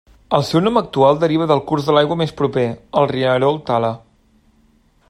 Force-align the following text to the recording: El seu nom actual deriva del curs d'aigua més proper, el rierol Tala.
El 0.35 0.43
seu 0.51 0.61
nom 0.67 0.79
actual 0.79 1.19
deriva 1.23 1.47
del 1.51 1.61
curs 1.73 1.89
d'aigua 1.91 2.17
més 2.23 2.35
proper, 2.41 2.65
el 3.03 3.09
rierol 3.13 3.63
Tala. 3.71 3.95